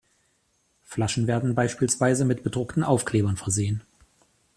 Flaschen 0.83 1.27
werden 1.27 1.53
beispielsweise 1.53 2.25
mit 2.25 2.41
bedruckten 2.41 2.81
Aufklebern 2.83 3.37
versehen. 3.37 3.83